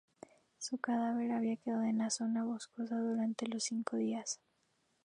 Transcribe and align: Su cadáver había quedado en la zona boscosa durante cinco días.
Su 0.57 0.79
cadáver 0.79 1.31
había 1.31 1.57
quedado 1.57 1.83
en 1.83 1.99
la 1.99 2.09
zona 2.09 2.43
boscosa 2.43 2.97
durante 2.97 3.45
cinco 3.59 3.97
días. 3.97 4.39